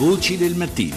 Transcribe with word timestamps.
Voci 0.00 0.38
del 0.38 0.54
mattino. 0.54 0.96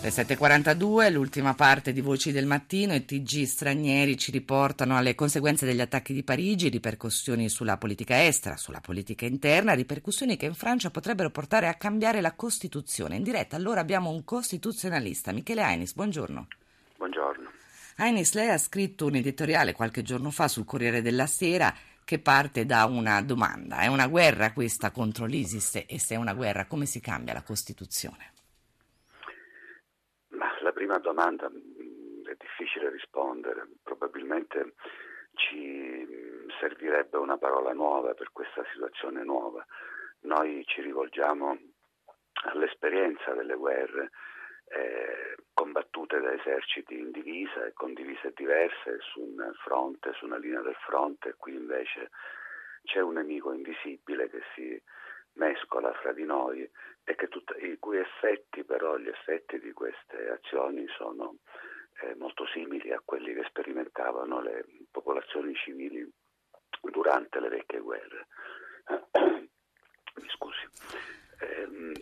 Le 0.00 0.08
7.42, 0.08 1.12
l'ultima 1.12 1.52
parte 1.52 1.92
di 1.92 2.00
Voci 2.00 2.32
del 2.32 2.46
Mattino, 2.46 2.94
i 2.94 3.04
TG 3.04 3.42
stranieri 3.42 4.16
ci 4.16 4.30
riportano 4.30 4.96
alle 4.96 5.14
conseguenze 5.14 5.66
degli 5.66 5.82
attacchi 5.82 6.14
di 6.14 6.22
Parigi, 6.22 6.70
ripercussioni 6.70 7.50
sulla 7.50 7.76
politica 7.76 8.24
estera, 8.24 8.56
sulla 8.56 8.80
politica 8.80 9.26
interna, 9.26 9.74
ripercussioni 9.74 10.38
che 10.38 10.46
in 10.46 10.54
Francia 10.54 10.90
potrebbero 10.90 11.28
portare 11.28 11.68
a 11.68 11.74
cambiare 11.74 12.22
la 12.22 12.32
Costituzione. 12.32 13.16
In 13.16 13.24
diretta 13.24 13.56
allora 13.56 13.82
abbiamo 13.82 14.08
un 14.08 14.24
costituzionalista, 14.24 15.32
Michele 15.32 15.60
Ainis, 15.60 15.92
buongiorno. 15.92 16.46
Buongiorno. 16.96 17.50
Ainis, 17.96 18.32
lei 18.32 18.48
ha 18.48 18.56
scritto 18.56 19.04
un 19.04 19.16
editoriale 19.16 19.74
qualche 19.74 20.00
giorno 20.00 20.30
fa 20.30 20.48
sul 20.48 20.64
Corriere 20.64 21.02
della 21.02 21.26
Sera 21.26 21.74
che 22.04 22.20
parte 22.20 22.64
da 22.66 22.84
una 22.84 23.22
domanda. 23.22 23.78
È 23.80 23.86
una 23.86 24.06
guerra 24.08 24.52
questa 24.52 24.90
contro 24.90 25.26
l'ISIS 25.26 25.84
e 25.88 25.98
se 25.98 26.14
è 26.14 26.18
una 26.18 26.34
guerra 26.34 26.66
come 26.66 26.86
si 26.86 27.00
cambia 27.00 27.32
la 27.32 27.42
Costituzione? 27.42 28.32
Ma 30.28 30.50
la 30.60 30.72
prima 30.72 30.98
domanda 30.98 31.48
mm, 31.48 32.26
è 32.26 32.36
difficile 32.38 32.90
rispondere, 32.90 33.68
probabilmente 33.82 34.74
ci 35.34 35.56
mm, 35.56 36.48
servirebbe 36.60 37.16
una 37.16 37.38
parola 37.38 37.72
nuova 37.72 38.14
per 38.14 38.30
questa 38.32 38.64
situazione 38.72 39.24
nuova. 39.24 39.64
Noi 40.20 40.64
ci 40.66 40.80
rivolgiamo 40.82 41.58
all'esperienza 42.44 43.32
delle 43.32 43.54
guerre 43.54 44.10
eh, 44.74 45.36
combattute 45.52 46.20
da 46.20 46.32
eserciti 46.32 46.98
in 46.98 47.10
divisa 47.10 47.66
e 47.66 47.72
con 47.72 47.92
divise 47.92 48.32
diverse 48.34 48.98
su 49.00 49.20
un 49.20 49.52
fronte, 49.62 50.12
su 50.14 50.24
una 50.24 50.38
linea 50.38 50.62
del 50.62 50.76
fronte, 50.86 51.34
qui 51.36 51.54
invece 51.54 52.10
c'è 52.84 53.00
un 53.00 53.14
nemico 53.14 53.52
invisibile 53.52 54.28
che 54.28 54.42
si 54.54 54.82
mescola 55.34 55.92
fra 55.94 56.12
di 56.12 56.24
noi 56.24 56.68
e 57.04 57.14
tut- 57.28 57.56
i 57.60 57.78
cui 57.78 57.98
effetti 57.98 58.64
però, 58.64 58.96
gli 58.96 59.08
effetti 59.08 59.58
di 59.58 59.72
queste 59.72 60.30
azioni 60.30 60.86
sono 60.96 61.36
eh, 62.00 62.14
molto 62.16 62.46
simili 62.46 62.92
a 62.92 63.02
quelli 63.04 63.34
che 63.34 63.44
sperimentavano 63.44 64.40
le 64.40 64.64
popolazioni 64.90 65.54
civili 65.54 66.08
durante 66.90 67.40
le 67.40 67.48
vecchie 67.48 67.80
guerre. 67.80 68.26
Mi 70.14 70.28
scusi. 70.28 70.81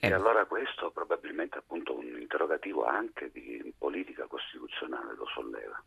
Ehm, 0.00 0.10
eh. 0.10 0.12
E 0.12 0.12
allora 0.12 0.44
questo 0.46 0.90
probabilmente 0.90 1.58
appunto 1.58 1.96
un 1.96 2.18
interrogativo 2.20 2.84
anche 2.84 3.30
di 3.32 3.72
politica 3.76 4.26
costituzionale 4.26 5.14
lo 5.14 5.26
solleva. 5.26 5.82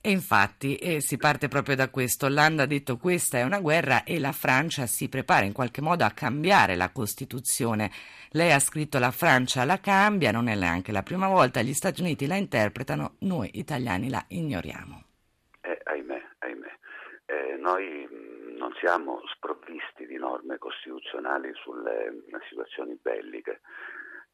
E 0.00 0.10
infatti 0.10 0.76
eh, 0.76 1.00
si 1.00 1.16
parte 1.16 1.48
proprio 1.48 1.74
da 1.74 1.88
questo. 1.88 2.26
Hollande 2.26 2.62
ha 2.62 2.66
detto 2.66 2.96
questa 2.96 3.38
è 3.38 3.42
una 3.42 3.58
guerra 3.58 4.04
e 4.04 4.20
la 4.20 4.30
Francia 4.30 4.86
si 4.86 5.08
prepara 5.08 5.44
in 5.44 5.52
qualche 5.52 5.80
modo 5.80 6.04
a 6.04 6.12
cambiare 6.12 6.76
la 6.76 6.92
Costituzione. 6.92 7.90
Lei 8.30 8.52
ha 8.52 8.60
scritto 8.60 9.00
la 9.00 9.10
Francia 9.10 9.64
la 9.64 9.80
cambia, 9.80 10.30
non 10.30 10.46
è 10.46 10.54
neanche 10.54 10.92
la 10.92 11.02
prima 11.02 11.26
volta, 11.26 11.60
gli 11.62 11.72
Stati 11.72 12.02
Uniti 12.02 12.26
la 12.26 12.36
interpretano, 12.36 13.16
noi 13.20 13.50
italiani 13.54 14.08
la 14.08 14.24
ignoriamo. 14.28 15.02
Eh, 15.62 15.80
ahimè, 15.82 16.22
ahimè. 16.38 16.78
Eh, 17.26 17.56
noi 17.58 18.06
non 18.56 18.72
siamo 18.78 19.22
sprovvisti 19.34 19.95
costituzionali 21.26 21.52
sulle 21.54 22.22
situazioni 22.48 22.98
belliche. 23.00 23.60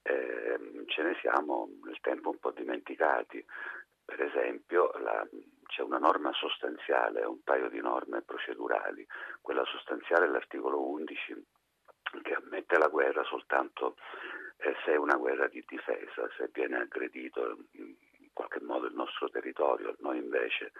Eh, 0.02 0.84
ce 0.86 1.02
ne 1.02 1.16
siamo 1.20 1.68
nel 1.84 1.98
tempo 2.00 2.30
un 2.30 2.38
po' 2.38 2.50
dimenticati. 2.50 3.44
Per 4.04 4.20
esempio 4.20 4.90
la, 4.98 5.26
c'è 5.66 5.82
una 5.82 5.98
norma 5.98 6.32
sostanziale, 6.32 7.24
un 7.24 7.42
paio 7.42 7.68
di 7.68 7.80
norme 7.80 8.22
procedurali. 8.22 9.06
Quella 9.40 9.64
sostanziale 9.64 10.26
è 10.26 10.28
l'articolo 10.28 10.86
11 10.90 11.46
che 12.22 12.34
ammette 12.34 12.76
la 12.76 12.88
guerra 12.88 13.22
soltanto 13.24 13.96
eh, 14.58 14.74
se 14.84 14.92
è 14.92 14.96
una 14.96 15.16
guerra 15.16 15.48
di 15.48 15.64
difesa, 15.66 16.28
se 16.36 16.50
viene 16.52 16.76
aggredito 16.76 17.56
in 17.72 17.94
qualche 18.34 18.60
modo 18.60 18.86
il 18.86 18.94
nostro 18.94 19.30
territorio. 19.30 19.94
Noi 20.00 20.18
invece 20.18 20.72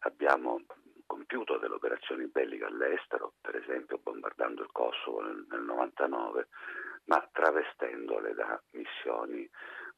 abbiamo 0.00 0.62
compiuto 1.08 1.56
delle 1.56 1.74
operazioni 1.74 2.26
belliche 2.26 2.66
all'estero, 2.66 3.32
per 3.40 3.56
esempio 3.56 3.98
bombardando 3.98 4.62
il 4.62 4.70
Kosovo 4.70 5.22
nel, 5.22 5.44
nel 5.48 5.62
99, 5.62 6.48
ma 7.06 7.28
travestendole 7.32 8.34
da 8.34 8.60
missioni 8.72 9.48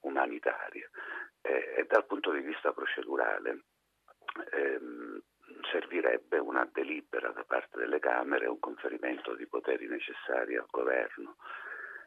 umanitarie. 0.01 0.91
Eh, 1.43 1.75
e 1.79 1.87
dal 1.89 2.07
punto 2.07 2.31
di 2.33 2.41
vista 2.41 2.73
procedurale 2.73 3.65
ehm, 4.53 5.21
servirebbe 5.71 6.39
una 6.39 6.69
delibera 6.71 7.31
da 7.31 7.45
parte 7.45 7.79
delle 7.79 7.99
Camere, 7.99 8.47
un 8.47 8.59
conferimento 8.59 9.35
di 9.35 9.47
poteri 9.47 9.87
necessari 9.89 10.57
al 10.57 10.67
governo. 10.71 11.37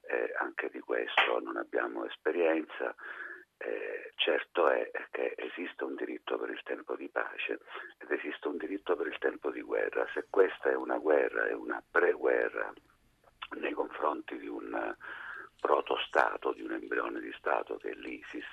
Eh, 0.05 0.33
anche 0.37 0.69
di 0.69 0.79
questo 0.79 1.39
non 1.39 1.57
abbiamo 1.57 2.05
esperienza. 2.05 2.95
Eh, 3.57 4.11
certo 4.15 4.69
è 4.69 4.91
che 5.11 5.35
esiste 5.37 5.83
un 5.83 5.95
diritto 5.95 6.37
per 6.37 6.49
il 6.49 6.61
tempo 6.63 6.95
di 6.95 7.07
pace 7.07 7.59
ed 7.97 8.11
esiste 8.11 8.47
un 8.47 8.57
diritto 8.57 8.95
per 8.95 9.07
il 9.07 9.17
tempo 9.19 9.51
di 9.51 9.61
guerra. 10.03 10.07
Se 10.13 10.25
questa 10.29 10.69
è 10.69 10.75
una 10.75 10.97
guerra, 10.97 11.47
è 11.47 11.53
una 11.53 11.81
pre-guerra 11.89 12.73
nei 13.59 13.73
confronti 13.73 14.37
di 14.37 14.47
un 14.47 14.95
proto-stato, 15.59 16.53
di 16.53 16.61
un 16.61 16.73
embrione 16.73 17.19
di 17.19 17.33
Stato 17.37 17.77
che 17.77 17.91
è 17.91 17.93
l'ISIS, 17.93 18.43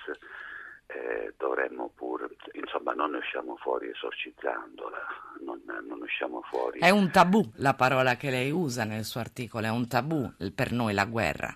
eh, 0.87 1.33
dovremmo 1.37 1.91
pur, 1.93 2.29
insomma, 2.53 2.93
non 2.93 3.11
ne 3.11 3.17
usciamo 3.17 3.55
fuori 3.57 3.89
esorcizzandola, 3.89 5.05
non, 5.41 5.61
non 5.65 6.01
usciamo 6.01 6.41
fuori. 6.43 6.79
È 6.79 6.89
un 6.89 7.11
tabù 7.11 7.41
la 7.57 7.73
parola 7.73 8.15
che 8.15 8.29
lei 8.29 8.51
usa 8.51 8.83
nel 8.83 9.03
suo 9.03 9.19
articolo, 9.19 9.65
è 9.65 9.69
un 9.69 9.87
tabù 9.87 10.31
per 10.53 10.71
noi 10.71 10.93
la 10.93 11.05
guerra. 11.05 11.55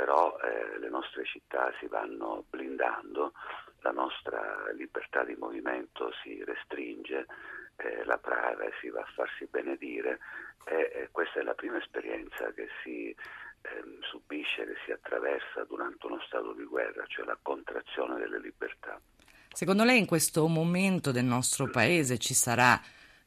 però 0.00 0.34
eh, 0.40 0.78
le 0.78 0.88
nostre 0.88 1.24
città 1.24 1.70
si 1.78 1.86
vanno 1.86 2.44
blindando, 2.48 3.32
nostra 4.10 4.72
libertà 4.76 5.24
di 5.24 5.36
movimento 5.38 6.10
si 6.22 6.42
restringe, 6.44 7.26
eh, 7.76 8.04
la 8.04 8.18
privacy 8.18 8.90
va 8.90 9.00
a 9.00 9.12
farsi 9.14 9.46
benedire 9.46 10.18
e 10.66 10.90
eh, 10.92 11.08
questa 11.12 11.40
è 11.40 11.42
la 11.42 11.54
prima 11.54 11.78
esperienza 11.78 12.52
che 12.52 12.68
si 12.82 13.14
ehm, 13.62 14.00
subisce, 14.02 14.66
che 14.66 14.74
si 14.84 14.90
attraversa 14.90 15.64
durante 15.64 16.06
uno 16.06 16.20
stato 16.26 16.52
di 16.52 16.64
guerra, 16.64 17.04
cioè 17.06 17.24
la 17.24 17.38
contrazione 17.40 18.18
delle 18.18 18.40
libertà. 18.40 19.00
Secondo 19.52 19.84
lei 19.84 19.98
in 19.98 20.06
questo 20.06 20.46
momento 20.48 21.12
del 21.12 21.24
nostro 21.24 21.70
paese 21.70 22.18
ci 22.18 22.34
sarà 22.34 22.80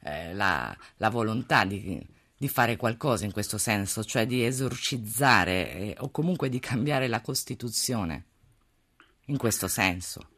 eh, 0.03 0.33
la, 0.33 0.75
la 0.97 1.09
volontà 1.09 1.63
di 1.65 2.11
di 2.35 2.49
fare 2.49 2.75
qualcosa 2.75 3.23
in 3.23 3.31
questo 3.31 3.57
senso, 3.57 4.03
cioè 4.03 4.25
di 4.25 4.43
esorcizzare 4.43 5.71
eh, 5.71 5.95
o 5.99 6.11
comunque 6.11 6.49
di 6.49 6.59
cambiare 6.59 7.07
la 7.07 7.21
Costituzione 7.21 8.25
in 9.27 9.37
questo 9.37 9.69
senso? 9.69 10.32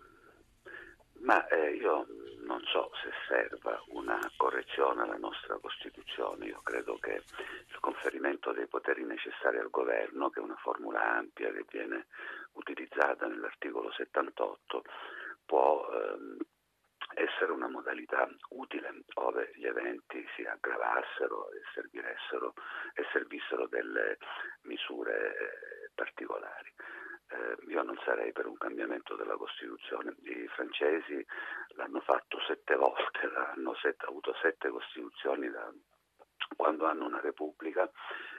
Ma 1.26 1.44
eh, 1.48 1.72
io 1.72 2.06
non 2.44 2.62
so 2.66 2.92
se 3.02 3.10
serva 3.28 3.82
una 3.88 4.20
correzione 4.38 5.02
alla 5.02 5.18
nostra 5.18 5.58
Costituzione, 5.58 6.46
io 6.46 6.62
credo 6.62 7.00
che 7.00 7.24
il 7.68 7.80
conferimento 7.80 8.52
dei 8.52 8.68
poteri 8.68 9.04
necessari 9.04 9.58
al 9.58 9.72
governo, 9.72 10.30
che 10.30 10.40
è 10.40 10.44
una 10.44 10.56
formula 10.58 11.02
ampia 11.16 11.52
che 11.52 11.66
viene 11.68 12.06
utilizzata 12.54 13.26
nell'articolo 13.26 13.92
78, 13.92 14.84
può 15.48 15.90
ehm, 15.90 16.38
essere 17.16 17.52
una 17.52 17.70
modalità 17.70 18.30
utile 18.50 18.94
ove 19.16 19.52
gli 19.56 19.66
eventi 19.66 20.24
si 20.36 20.44
aggravassero 20.44 21.50
e, 21.54 21.62
e 22.94 23.06
servissero 23.12 23.68
delle 23.68 24.20
misure 24.62 25.36
eh, 25.38 25.90
particolari. 25.96 26.72
Eh, 27.30 27.56
io 27.70 27.75
non 27.86 27.98
sarei 28.04 28.32
per 28.32 28.48
un 28.48 28.58
cambiamento 28.58 29.16
della 29.16 29.38
Costituzione. 29.38 30.16
I 30.24 30.48
francesi 30.48 31.26
l'hanno 31.76 32.02
fatto 32.02 32.40
sette 32.48 32.76
volte, 32.76 33.30
hanno 33.54 33.76
sette, 33.76 34.06
avuto 34.06 34.34
sette 34.42 34.70
Costituzioni 34.70 35.50
da 35.50 35.72
quando 36.56 36.86
hanno 36.86 37.06
una 37.06 37.22
Repubblica 37.22 37.90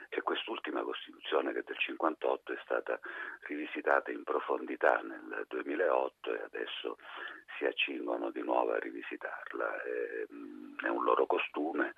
e 0.09 0.21
quest'ultima 0.21 0.83
Costituzione 0.83 1.51
che 1.51 1.59
è 1.59 1.63
del 1.63 1.77
58 1.77 2.53
è 2.53 2.57
stata 2.63 2.99
rivisitata 3.47 4.11
in 4.11 4.23
profondità 4.23 5.01
nel 5.01 5.45
2008 5.47 6.33
e 6.33 6.41
adesso 6.43 6.97
si 7.57 7.65
accingono 7.65 8.31
di 8.31 8.41
nuovo 8.41 8.71
a 8.71 8.79
rivisitarla. 8.79 9.81
È 9.81 10.87
un 10.87 11.03
loro 11.03 11.25
costume. 11.25 11.93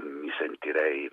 Mi 0.00 0.32
sentirei 0.38 1.10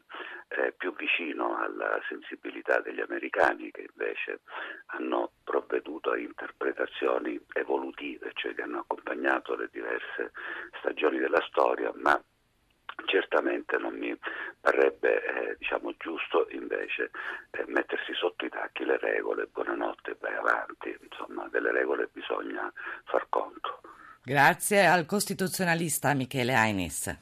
eh, 0.50 0.74
più 0.76 0.96
vicino 0.96 1.58
alla 1.58 2.00
sensibilità 2.08 2.80
degli 2.82 3.02
americani 3.02 3.72
che 3.72 3.88
invece 3.90 4.42
hanno 4.88 5.32
provveduto 5.44 6.12
a 6.12 6.18
interpretazioni 6.18 7.40
evolutive, 7.54 8.32
cioè 8.34 8.54
che 8.56 8.64
hanno 8.64 8.80
accompagnato 8.80 9.56
le 9.56 9.70
diverse 9.72 10.32
stagioni 10.80 11.20
della 11.20 11.42
storia, 11.50 11.92
ma 11.96 12.22
certamente 13.06 13.78
non 13.78 13.96
mi 13.96 14.18
parrebbe 14.60 15.24
eh, 15.24 15.56
diciamo, 15.58 15.94
giusto 15.98 16.48
invece 16.52 17.12
eh, 17.52 17.64
mettersi 17.68 18.14
sotto 18.14 18.46
i 18.46 18.50
tacchi 18.50 18.84
le 18.86 18.98
regole, 18.98 19.48
buonanotte, 19.52 20.18
vai 20.20 20.36
avanti, 20.36 20.98
insomma 21.02 21.48
delle 21.50 21.72
regole 21.72 22.10
bisogna 22.12 22.72
far 23.06 23.28
conto. 23.30 23.82
Grazie 24.24 24.86
al 24.86 25.06
costituzionalista 25.06 26.14
Michele 26.14 26.54
Ainis. 26.54 27.18